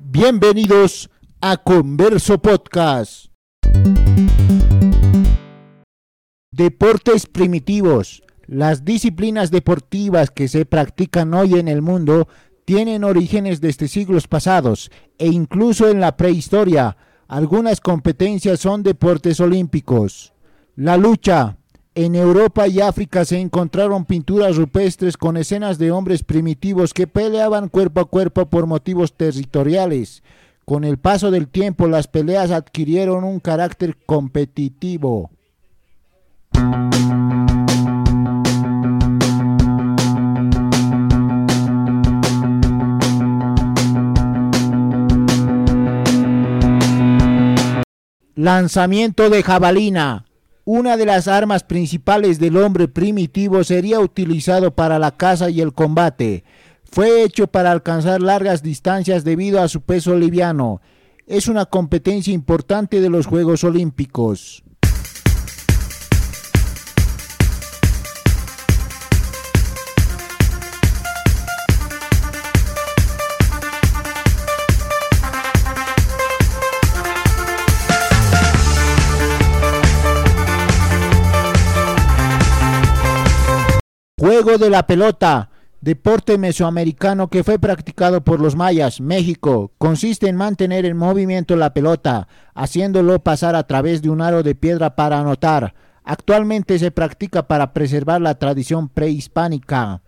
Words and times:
Bienvenidos 0.00 1.08
a 1.40 1.56
Converso 1.58 2.38
Podcast. 2.38 3.26
Deportes 6.50 7.26
primitivos. 7.26 8.24
Las 8.46 8.84
disciplinas 8.84 9.52
deportivas 9.52 10.30
que 10.30 10.48
se 10.48 10.66
practican 10.66 11.32
hoy 11.34 11.54
en 11.54 11.68
el 11.68 11.80
mundo 11.80 12.26
tienen 12.64 13.04
orígenes 13.04 13.60
desde 13.60 13.86
siglos 13.86 14.26
pasados 14.26 14.90
e 15.18 15.28
incluso 15.28 15.88
en 15.88 16.00
la 16.00 16.16
prehistoria. 16.16 16.96
Algunas 17.28 17.80
competencias 17.80 18.58
son 18.58 18.82
deportes 18.82 19.38
olímpicos. 19.38 20.32
La 20.74 20.96
lucha. 20.96 21.58
En 21.98 22.14
Europa 22.14 22.68
y 22.68 22.82
África 22.82 23.24
se 23.24 23.40
encontraron 23.40 24.04
pinturas 24.04 24.56
rupestres 24.56 25.16
con 25.16 25.38
escenas 25.38 25.78
de 25.78 25.90
hombres 25.92 26.22
primitivos 26.22 26.92
que 26.92 27.06
peleaban 27.06 27.70
cuerpo 27.70 28.02
a 28.02 28.04
cuerpo 28.04 28.44
por 28.50 28.66
motivos 28.66 29.14
territoriales. 29.14 30.22
Con 30.66 30.84
el 30.84 30.98
paso 30.98 31.30
del 31.30 31.48
tiempo 31.48 31.88
las 31.88 32.06
peleas 32.06 32.50
adquirieron 32.50 33.24
un 33.24 33.40
carácter 33.40 33.96
competitivo. 34.04 35.30
Lanzamiento 48.34 49.30
de 49.30 49.42
jabalina. 49.42 50.25
Una 50.68 50.96
de 50.96 51.06
las 51.06 51.28
armas 51.28 51.62
principales 51.62 52.40
del 52.40 52.56
hombre 52.56 52.88
primitivo 52.88 53.62
sería 53.62 54.00
utilizado 54.00 54.74
para 54.74 54.98
la 54.98 55.12
caza 55.12 55.48
y 55.48 55.60
el 55.60 55.72
combate. 55.72 56.42
Fue 56.82 57.22
hecho 57.22 57.46
para 57.46 57.70
alcanzar 57.70 58.20
largas 58.20 58.64
distancias 58.64 59.22
debido 59.22 59.62
a 59.62 59.68
su 59.68 59.82
peso 59.82 60.16
liviano. 60.16 60.80
Es 61.28 61.46
una 61.46 61.66
competencia 61.66 62.34
importante 62.34 63.00
de 63.00 63.08
los 63.08 63.26
Juegos 63.26 63.62
Olímpicos. 63.62 64.64
Juego 84.26 84.58
de 84.58 84.70
la 84.70 84.88
pelota, 84.88 85.50
deporte 85.80 86.36
mesoamericano 86.36 87.28
que 87.28 87.44
fue 87.44 87.60
practicado 87.60 88.24
por 88.24 88.40
los 88.40 88.56
mayas, 88.56 89.00
México, 89.00 89.70
consiste 89.78 90.26
en 90.26 90.34
mantener 90.34 90.84
en 90.84 90.96
movimiento 90.96 91.54
la 91.54 91.72
pelota, 91.72 92.26
haciéndolo 92.52 93.22
pasar 93.22 93.54
a 93.54 93.62
través 93.68 94.02
de 94.02 94.10
un 94.10 94.20
aro 94.20 94.42
de 94.42 94.56
piedra 94.56 94.96
para 94.96 95.20
anotar. 95.20 95.74
Actualmente 96.02 96.80
se 96.80 96.90
practica 96.90 97.46
para 97.46 97.72
preservar 97.72 98.20
la 98.20 98.34
tradición 98.34 98.88
prehispánica. 98.88 100.02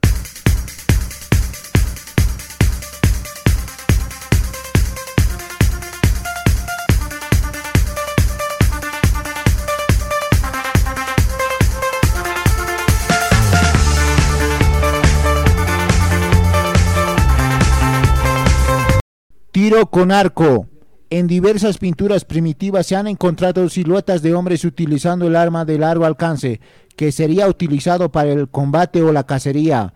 Tiro 19.61 19.91
con 19.91 20.12
arco. 20.12 20.69
En 21.11 21.27
diversas 21.27 21.78
pinturas 21.78 22.25
primitivas 22.25 22.87
se 22.87 22.95
han 22.95 23.09
encontrado 23.09 23.69
siluetas 23.69 24.23
de 24.23 24.33
hombres 24.33 24.64
utilizando 24.64 25.27
el 25.27 25.35
arma 25.35 25.64
de 25.64 25.79
largo 25.79 26.05
alcance, 26.05 26.61
que 26.95 27.11
sería 27.11 27.48
utilizado 27.48 28.13
para 28.13 28.30
el 28.30 28.48
combate 28.48 29.02
o 29.02 29.11
la 29.11 29.24
cacería. 29.24 29.95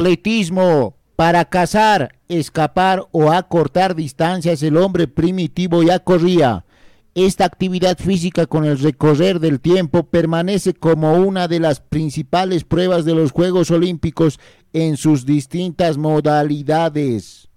Atletismo. 0.00 0.96
Para 1.14 1.44
cazar, 1.44 2.14
escapar 2.26 3.06
o 3.12 3.30
acortar 3.30 3.94
distancias 3.94 4.62
el 4.62 4.78
hombre 4.78 5.06
primitivo 5.06 5.82
ya 5.82 5.98
corría. 5.98 6.64
Esta 7.14 7.44
actividad 7.44 7.98
física 7.98 8.46
con 8.46 8.64
el 8.64 8.78
recorrer 8.78 9.40
del 9.40 9.60
tiempo 9.60 10.04
permanece 10.04 10.72
como 10.72 11.12
una 11.12 11.48
de 11.48 11.60
las 11.60 11.80
principales 11.80 12.64
pruebas 12.64 13.04
de 13.04 13.14
los 13.14 13.32
Juegos 13.32 13.70
Olímpicos 13.70 14.40
en 14.72 14.96
sus 14.96 15.26
distintas 15.26 15.98
modalidades. 15.98 17.50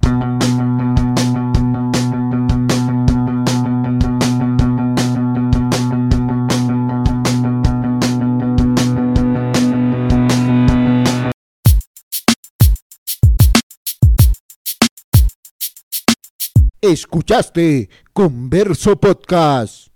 Escuchaste 16.83 17.87
Converso 18.11 18.97
Podcast. 18.97 19.92